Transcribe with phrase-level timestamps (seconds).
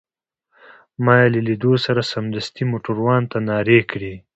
[1.03, 4.13] ما يې له لیدو سره سمدستي موټروان ته نارې کړې.